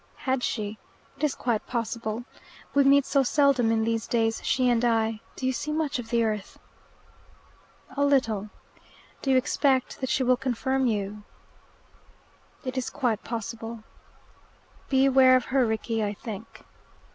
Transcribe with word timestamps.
"Has 0.25 0.41
she? 0.41 0.79
It 1.17 1.23
is 1.23 1.35
quite 1.35 1.67
possible. 1.67 2.25
We 2.73 2.83
meet 2.85 3.05
so 3.05 3.21
seldom 3.21 3.71
in 3.71 3.83
these 3.83 4.07
days, 4.07 4.41
she 4.43 4.67
and 4.67 4.83
I. 4.83 5.19
Do 5.35 5.45
you 5.45 5.53
see 5.53 5.71
much 5.71 5.99
of 5.99 6.09
the 6.09 6.23
earth?" 6.23 6.57
"A 7.95 8.03
little." 8.03 8.49
"Do 9.21 9.29
you 9.29 9.37
expect 9.37 10.01
that 10.01 10.09
she 10.09 10.23
will 10.23 10.37
confirm 10.37 10.87
you?" 10.87 11.21
"It 12.65 12.79
is 12.79 12.89
quite 12.89 13.23
possible." 13.23 13.83
"Beware 14.89 15.35
of 15.35 15.45
her, 15.53 15.67
Rickie, 15.67 16.03
I 16.03 16.15
think." 16.15 16.65